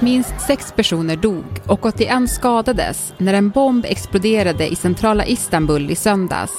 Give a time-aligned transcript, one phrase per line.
[0.00, 5.94] Minst sex personer dog och 81 skadades när en bomb exploderade i centrala Istanbul i
[5.94, 6.52] söndags.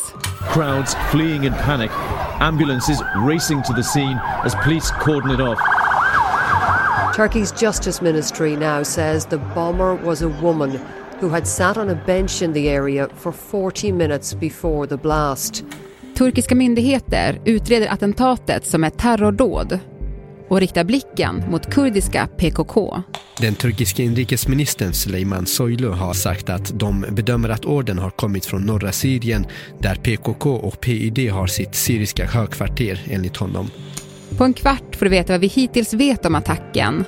[0.53, 1.91] Crowds fleeing in panic,
[2.39, 5.59] ambulances racing to the scene as police cordon it off.
[7.15, 10.79] Turkey's Justice Ministry now says the bomber was a woman
[11.19, 15.63] who had sat on a bench in the area for 40 minutes before the blast.
[16.17, 19.79] Turkiska myndigheter utreder attentatet som ett terrordåd
[20.49, 23.03] och riktar blicken mot kurdiska PKK.
[23.39, 28.61] Den turkiska inrikesministern Süleyman Soylu har sagt att de bedömer att orden har kommit från
[28.61, 29.45] norra Syrien
[29.79, 33.71] där PKK och PYD har sitt syriska högkvarter enligt honom.
[34.37, 37.05] På en kvart får du veta vad vi hittills vet om attacken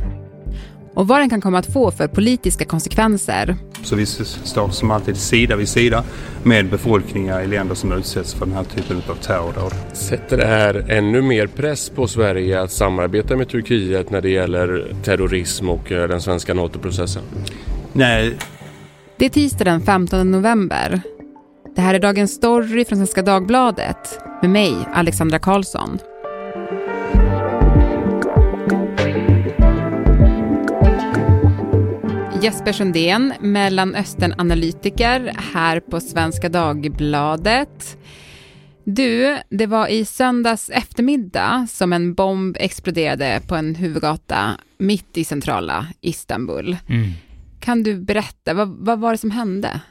[0.93, 3.55] och vad den kan komma att få för politiska konsekvenser.
[3.83, 6.03] Så vi står som alltid sida vid sida
[6.43, 9.73] med befolkningar i länder som utsätts för den här typen av terrordåd.
[9.93, 14.95] Sätter det här ännu mer press på Sverige att samarbeta med Turkiet när det gäller
[15.03, 17.23] terrorism och eh, den svenska NATO-processen?
[17.93, 18.37] Nej.
[19.17, 21.01] Det är tisdag den 15 november.
[21.75, 25.99] Det här är dagens story från Svenska Dagbladet med mig, Alexandra Karlsson.
[32.41, 37.97] Jesper Sundén, Mellanösternanalytiker här på Svenska Dagbladet.
[38.83, 45.23] Du, det var i söndags eftermiddag som en bomb exploderade på en huvudgata mitt i
[45.23, 46.77] centrala Istanbul.
[46.87, 47.11] Mm.
[47.59, 49.81] Kan du berätta, vad, vad var det som hände?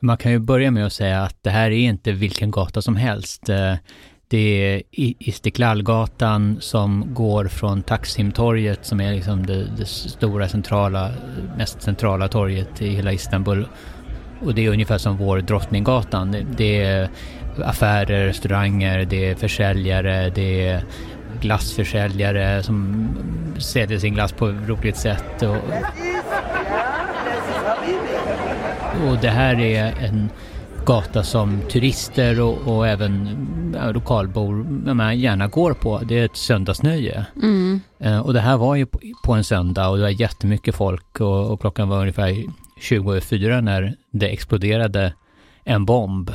[0.00, 2.96] Man kan ju börja med att säga att det här är inte vilken gata som
[2.96, 3.48] helst.
[4.30, 4.82] Det är
[5.18, 11.10] Istiklalgatan som går från Taksimtorget som är liksom det, det, stora centrala,
[11.56, 13.68] mest centrala torget i hela Istanbul.
[14.40, 16.36] Och det är ungefär som vår Drottninggatan.
[16.56, 17.08] Det är
[17.64, 20.84] affärer, restauranger, det är försäljare, det är
[21.40, 23.08] glassförsäljare som
[23.58, 25.42] säljer sin glass på ett roligt sätt.
[25.42, 25.56] Och,
[29.08, 30.30] och det här är en
[30.88, 33.28] gata som turister och, och även
[33.74, 35.98] ja, lokalbor menar, gärna går på.
[35.98, 37.26] Det är ett söndagsnöje.
[37.42, 37.80] Mm.
[37.98, 41.20] Eh, och det här var ju på, på, en söndag och det var jättemycket folk
[41.20, 42.44] och, och klockan var ungefär
[42.80, 45.14] 24 när det exploderade
[45.64, 46.30] en bomb.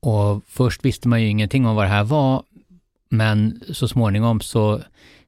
[0.00, 2.42] Och först visste man ju ingenting om vad det här var,
[3.10, 4.80] men så småningom så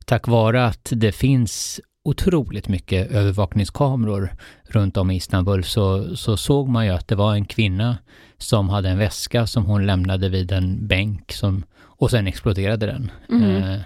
[0.04, 4.32] tack vare att det finns otroligt mycket övervakningskameror
[4.64, 7.98] runt om i Istanbul så, så såg man ju att det var en kvinna
[8.38, 13.10] som hade en väska som hon lämnade vid en bänk som, och sen exploderade den.
[13.30, 13.62] Mm.
[13.62, 13.80] Eh,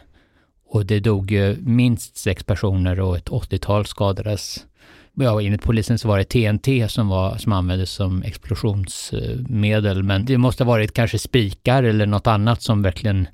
[0.68, 4.66] och det dog ju minst sex personer och ett 80-tal skadades.
[5.14, 10.38] Ja, enligt polisen så var det TNT som, var, som användes som explosionsmedel, men det
[10.38, 13.28] måste ha varit kanske spikar eller något annat som verkligen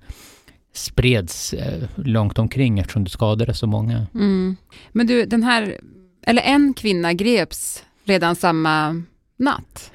[0.78, 4.06] spreds eh, långt omkring eftersom det skadade så många.
[4.15, 4.56] Mm.
[4.93, 5.77] Men du, den här,
[6.27, 9.03] eller en kvinna greps redan samma
[9.37, 9.91] natt?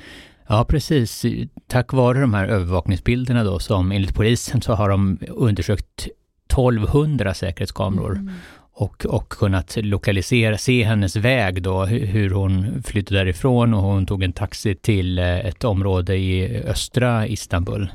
[0.47, 1.25] Ja, precis.
[1.67, 6.07] Tack vare de här övervakningsbilderna då, som enligt polisen så har de undersökt
[6.53, 8.33] 1200 säkerhetskameror mm.
[8.73, 14.23] och, och kunnat lokalisera, se hennes väg då, hur hon flydde därifrån och hon tog
[14.23, 17.91] en taxi till eh, ett område i östra Istanbul.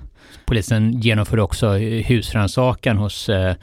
[0.49, 3.55] Polisen genomförde också eh, husrannsakan hos eh,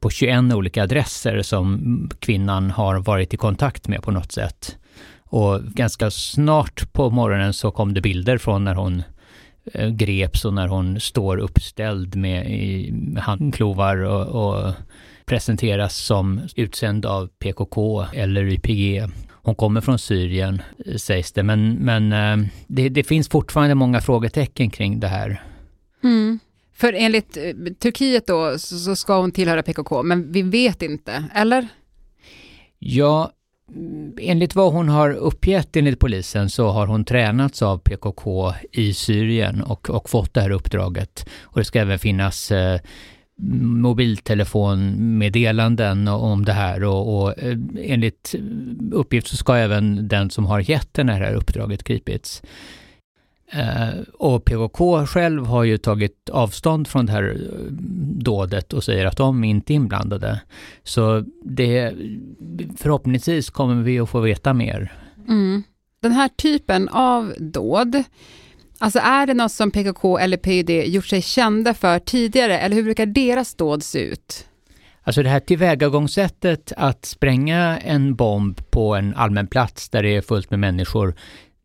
[0.00, 4.76] på 21 olika adresser som kvinnan har varit i kontakt med på något sätt.
[5.22, 9.02] Och ganska snart på morgonen så kom det bilder från när hon
[9.72, 14.72] eh, greps och när hon står uppställd med handklovar och, och
[15.26, 19.06] presenteras som utsänd av PKK eller YPG.
[19.32, 20.62] Hon kommer från Syrien
[20.96, 22.10] sägs det, men, men
[22.66, 25.42] det, det finns fortfarande många frågetecken kring det här.
[26.04, 26.38] Mm.
[26.74, 27.42] För enligt eh,
[27.78, 31.68] Turkiet då så ska hon tillhöra PKK, men vi vet inte, eller?
[32.78, 33.32] Ja,
[34.20, 39.62] enligt vad hon har uppgett enligt polisen så har hon tränats av PKK i Syrien
[39.62, 41.26] och, och fått det här uppdraget.
[41.42, 42.80] Och det ska även finnas eh,
[43.60, 48.34] mobiltelefonmeddelanden om det här och, och eh, enligt
[48.92, 52.42] uppgift så ska även den som har gett den här uppdraget gripits.
[53.52, 57.72] Eh, och PKK själv har ju tagit avstånd från det här eh,
[58.22, 60.40] dådet och säger att de inte är inblandade.
[60.84, 61.94] Så det,
[62.76, 64.92] förhoppningsvis kommer vi att få veta mer.
[65.28, 65.62] Mm.
[66.00, 68.02] Den här typen av dåd,
[68.78, 72.82] alltså är det något som PKK eller PYD gjort sig kända för tidigare, eller hur
[72.82, 74.46] brukar deras dåd se ut?
[75.02, 80.20] Alltså det här tillvägagångssättet att spränga en bomb på en allmän plats där det är
[80.20, 81.14] fullt med människor,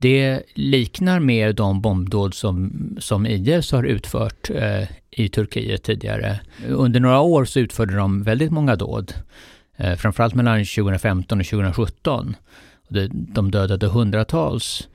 [0.01, 6.39] det liknar mer de bombdåd som, som IS har utfört eh, i Turkiet tidigare.
[6.67, 9.13] Under några år så utförde de väldigt många dåd.
[9.77, 12.35] eh, framförallt mellan 2015 och 2017.
[13.11, 14.87] De dödade hundratals,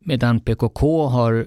[0.00, 1.46] medan PKK har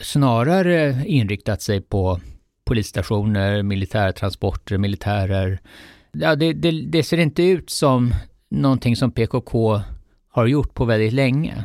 [0.00, 2.20] snarare inriktat sig på
[2.64, 5.60] polisstationer, militärtransporter, militärer.
[6.12, 8.14] Ja, det, det, det ser inte ut som
[8.48, 9.80] någonting som PKK
[10.28, 11.64] har gjort på väldigt länge.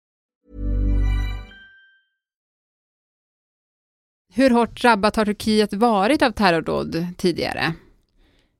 [4.33, 7.73] Hur hårt drabbat har Turkiet varit av terrordåd tidigare?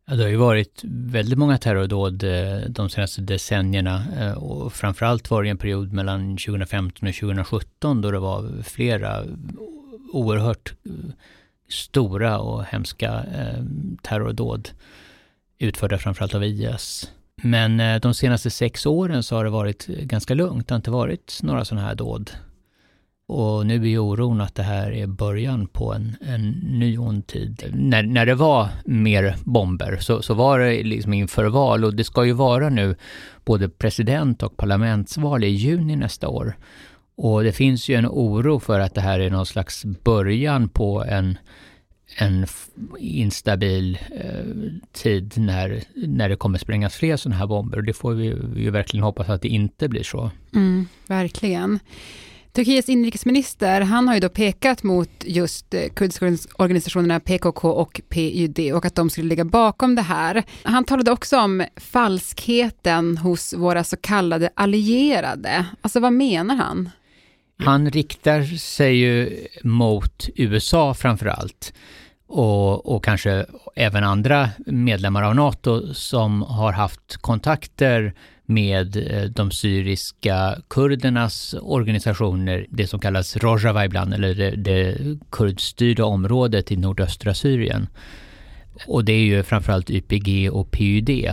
[0.08, 5.30] Ja, det har ju varit väldigt många terrordåd eh, de senaste decennierna eh, och framförallt
[5.30, 9.24] var det en period mellan 2015 och 2017 då det var flera
[10.12, 10.92] oerhört eh,
[11.70, 13.26] stora och hemska
[14.02, 14.70] terrordåd
[15.60, 17.12] utförda framförallt av IS.
[17.44, 20.68] Men de senaste sex åren så har det varit ganska lugnt.
[20.68, 22.32] Det har inte varit några sådana här dåd
[23.32, 27.28] och nu är ju oron att det här är början på en, en ny ond
[27.28, 27.72] tid.
[27.74, 32.04] När, när det var mer bomber så, så var det liksom inför val och det
[32.04, 32.96] ska ju vara nu
[33.46, 36.58] både president och parlamentsval i juni nästa år.
[37.16, 41.04] Och det finns ju en oro för att det här är någon slags början på
[41.04, 41.38] en,
[42.18, 42.46] en
[43.00, 47.78] instabil eh, tid när, när det kommer sprängas fler sådana här bomber.
[47.78, 48.26] Och det får vi
[48.56, 50.32] ju verkligen hoppas att det inte blir så.
[50.54, 51.80] Mm, verkligen.
[52.54, 58.74] Turkiets inrikesminister, han har ju då pekat mot just eh, kurdiska organisationerna PKK och PYD
[58.74, 60.44] och att de skulle ligga bakom det här.
[60.64, 65.66] Han talade också om falskheten hos våra så kallade allierade.
[65.82, 66.90] Alltså vad menar han?
[67.58, 71.74] Han riktar sig ju mot USA framför allt
[72.28, 73.46] och, och kanske
[73.76, 78.14] även andra medlemmar av NATO som har haft kontakter
[78.52, 84.98] med eh, de syriska kurdernas organisationer, det som kallas Rojava ibland, eller det, det
[85.30, 87.88] kurdstyrda området i nordöstra Syrien.
[88.88, 91.30] Och det är ju framförallt YPG och PYD.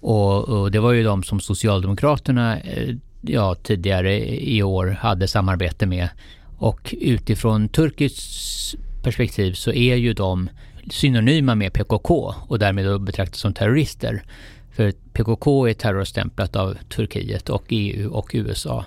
[0.00, 5.86] Och, och det var ju de som Socialdemokraterna eh, ja, tidigare i år hade samarbete
[5.86, 6.08] med.
[6.58, 10.48] Och utifrån turkiskt perspektiv så är ju de
[10.90, 14.22] synonyma med PKK och därmed betraktas som terrorister.
[14.70, 18.84] För PKK är terrorstämplat av Turkiet och EU och USA.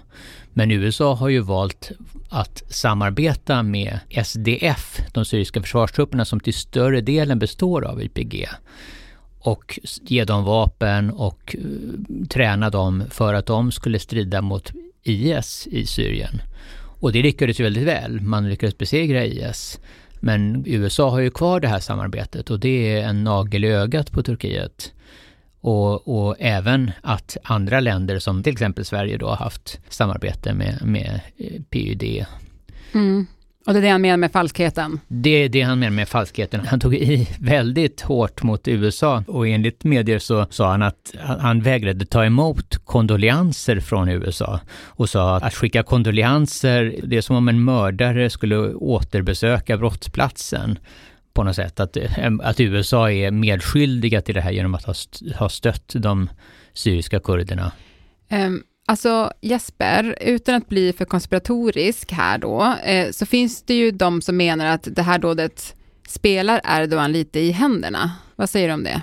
[0.54, 1.92] Men USA har ju valt
[2.30, 8.48] att samarbeta med SDF, de syriska försvarstrupperna som till större delen består av YPG.
[9.40, 14.72] Och ge dem vapen och eh, träna dem för att de skulle strida mot
[15.04, 16.42] IS i Syrien.
[17.02, 18.22] Och det lyckades ju väldigt väl.
[18.22, 19.80] Man lyckades besegra IS.
[20.20, 24.12] Men USA har ju kvar det här samarbetet och det är en nagel i ögat
[24.12, 24.94] på Turkiet.
[25.62, 30.80] Och, och, även att andra länder som till exempel Sverige då har haft samarbete med,
[30.86, 32.26] med eh, PYD.
[32.94, 33.28] Mm.
[33.66, 35.00] Och det är det han menar med falskheten?
[35.08, 36.62] Det är det han menar med falskheten.
[36.68, 41.62] Han tog i väldigt hårt mot USA och enligt medier så sa han att han
[41.62, 47.48] vägrade ta emot kondoleanser från USA och sa att skicka kondoleanser, det är som om
[47.48, 50.80] en mördare skulle återbesöka brottsplatsen
[51.34, 51.80] på något sätt.
[51.80, 51.98] Att,
[52.42, 54.94] att USA är medskyldiga till det här genom att ha,
[55.40, 56.30] ha stött de
[56.74, 57.72] syriska kurderna.
[58.32, 63.92] Um, alltså Jesper, utan att bli för konspiratorisk här då, eh, så finns det ju
[63.92, 65.76] de som menar att det här dådet
[66.08, 68.12] spelar Erdogan lite i händerna.
[68.36, 69.02] Vad säger du om det?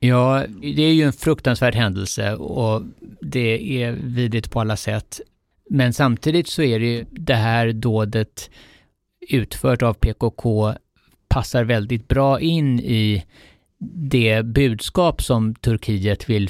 [0.00, 2.82] Ja, det är ju en fruktansvärd händelse och
[3.20, 5.20] det är vidrigt på alla sätt.
[5.70, 8.50] Men samtidigt så är det ju det här dådet
[9.30, 10.74] utfört av PKK
[11.28, 13.24] passar väldigt bra in i
[14.10, 16.48] det budskap som Turkiet vill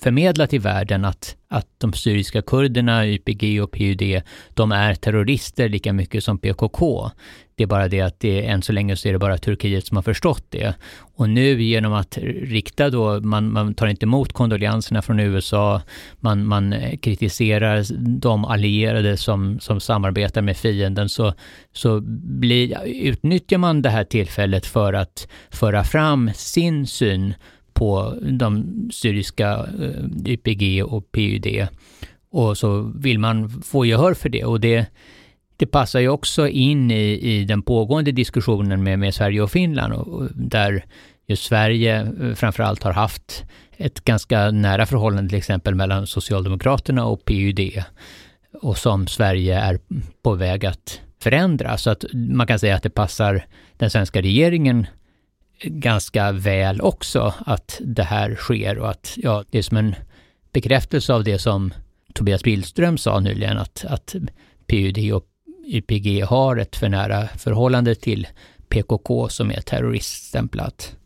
[0.00, 4.22] förmedla till världen att, att de syriska kurderna, YPG och PYD,
[4.54, 7.10] de är terrorister lika mycket som PKK.
[7.54, 9.96] Det är bara det att det, än så länge så är det bara Turkiet som
[9.96, 10.74] har förstått det.
[11.16, 15.82] Och nu genom att rikta då, man, man tar inte emot kondolenserna från USA,
[16.20, 17.84] man, man kritiserar
[18.20, 21.34] de allierade som, som samarbetar med fienden, så,
[21.72, 22.00] så
[22.40, 27.34] blir, utnyttjar man det här tillfället för att föra fram sin syn
[27.80, 31.66] på de syriska eh, YPG och PYD.
[32.30, 34.44] Och så vill man få gehör för det.
[34.44, 34.86] Och det,
[35.56, 39.92] det passar ju också in i, i den pågående diskussionen med, med Sverige och Finland
[39.92, 40.84] och, och där
[41.26, 43.44] just Sverige eh, framförallt har haft
[43.76, 47.60] ett ganska nära förhållande till exempel mellan Socialdemokraterna och PUD
[48.62, 49.80] och som Sverige är
[50.22, 51.76] på väg att förändra.
[51.76, 53.46] Så att man kan säga att det passar
[53.76, 54.86] den svenska regeringen
[55.62, 59.94] ganska väl också att det här sker och att ja, det är som en
[60.52, 61.74] bekräftelse av det som
[62.14, 64.14] Tobias Billström sa nyligen att, att
[64.66, 65.24] PUD och
[65.66, 68.26] YPG har ett för nära förhållande till
[68.68, 70.96] PKK som är terroriststämplat.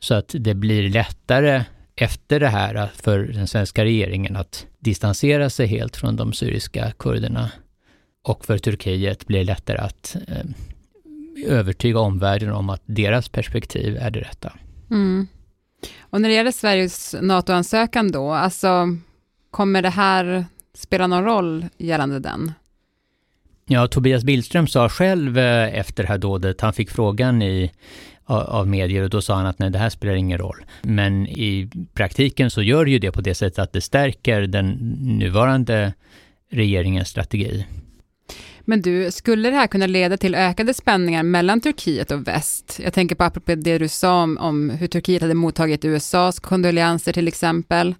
[0.00, 1.64] Så att det blir lättare
[1.96, 7.50] efter det här för den svenska regeringen att distansera sig helt från de syriska kurderna.
[8.24, 10.44] Och för Turkiet blir det lättare att eh,
[11.46, 14.52] övertyga omvärlden om att deras perspektiv är det rätta.
[14.90, 15.26] Mm.
[16.00, 18.96] Och när det gäller Sveriges NATO-ansökan då, alltså
[19.50, 22.52] kommer det här spela någon roll gällande den?
[23.66, 27.72] Ja, Tobias Billström sa själv eh, efter det här dådet, han fick frågan i,
[28.24, 30.64] av medier och då sa han att nej, det här spelar ingen roll.
[30.82, 34.68] Men i praktiken så gör det ju det på det sättet att det stärker den
[35.18, 35.94] nuvarande
[36.50, 37.66] regeringens strategi.
[38.68, 42.80] Men du, skulle det här kunna leda till ökade spänningar mellan Turkiet och väst?
[42.84, 47.12] Jag tänker på apropå det du sa om, om hur Turkiet hade mottagit USAs kondolenser
[47.12, 47.94] till exempel.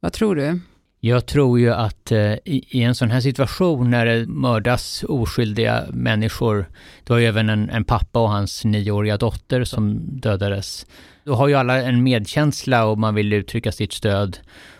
[0.00, 0.60] Vad tror du?
[1.00, 5.84] Jag tror ju att eh, i, i, en sån här situation när det mördas oskyldiga
[5.90, 6.66] människor,
[7.04, 10.86] det var ju även en, en pappa och hans nioåriga dotter som dödades.
[11.24, 14.38] Då har ju alla en medkänsla och man vill uttrycka sitt stöd.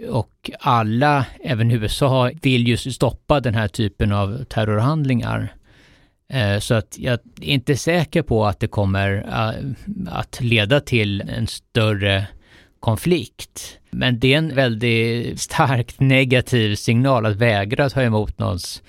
[0.09, 5.55] Och alla, även USA, vill ju stoppa den här typen av terrorhandlingar.
[6.29, 11.21] Eh, så att jag är inte säker på att det kommer eh, att leda till
[11.21, 12.27] en större
[12.81, 13.79] konflikt.
[13.91, 18.83] Men det är en väldigt starkt negativ signal att vägra ta emot någons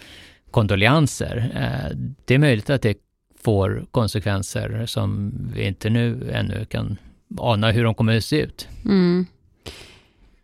[0.52, 1.52] kondolenser.
[1.56, 2.98] Eh, det är möjligt att det
[3.44, 6.98] får konsekvenser som vi inte nu ännu kan
[7.38, 8.68] ana hur de kommer att se ut.
[8.86, 9.26] Mm.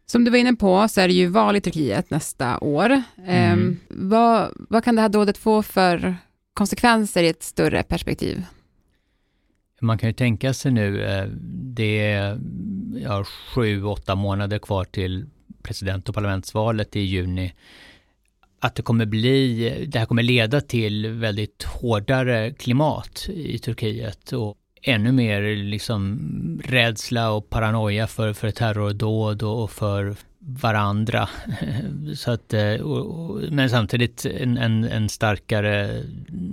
[0.06, 3.02] Som du var inne på så är det ju val i Turkiet nästa år.
[3.26, 3.60] Mm.
[3.60, 6.16] Um, vad, vad kan det här dådet få för
[6.54, 8.44] konsekvenser i ett större perspektiv?
[9.82, 11.26] Man kan ju tänka sig nu, eh,
[11.76, 12.40] det är
[12.96, 15.26] ja, sju, åtta månader kvar till
[15.64, 17.54] president och parlamentsvalet i juni.
[18.60, 24.58] Att det kommer bli, det här kommer leda till väldigt hårdare klimat i Turkiet och
[24.84, 31.30] ännu mer liksom rädsla och paranoia för, för terrordåd och för varandra.
[32.16, 32.86] Så att, eh,
[33.50, 36.04] men samtidigt en, en, en, starkare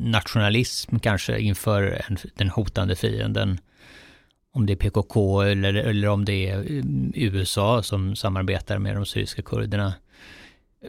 [0.05, 3.59] nationalism kanske inför en, den hotande fienden.
[4.53, 9.07] Om det är PKK eller, eller om det är eh, USA som samarbetar med de
[9.07, 9.95] syriska kurderna.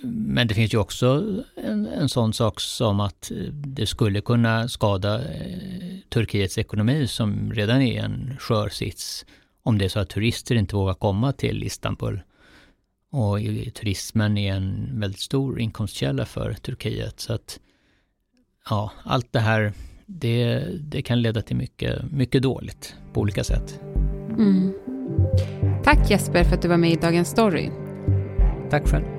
[0.02, 5.16] Men det finns ju också en, en sån sak som att det skulle kunna skada
[5.16, 5.58] eh,
[6.10, 9.26] Turkiets ekonomi som redan är en skör sits
[9.64, 12.22] om det är så att turister inte vågar komma till Istanbul.
[13.12, 13.38] Och
[13.74, 17.20] turismen är en väldigt stor inkomstkälla för Turkiet.
[17.20, 17.60] Så att
[18.70, 19.74] ja, allt det här,
[20.06, 23.80] det, det kan leda till mycket, mycket dåligt på olika sätt.
[24.30, 24.74] Mm.
[25.84, 27.70] Tack Jesper för att du var med i Dagens Story.
[28.70, 29.19] Tack själv.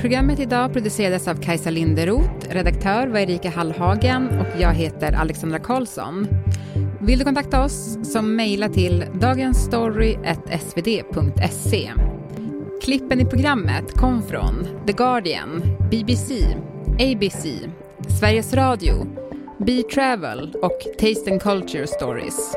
[0.00, 6.26] Programmet idag producerades av Kajsa Linderoth, redaktör var Erika Hallhagen och jag heter Alexandra Karlsson.
[7.00, 11.92] Vill du kontakta oss så mejla till dagensstory.svd.se.
[12.82, 16.34] Klippen i programmet kom från The Guardian, BBC,
[16.98, 17.46] ABC,
[18.20, 19.06] Sveriges Radio,
[19.58, 22.56] B-Travel och Taste and Culture Stories.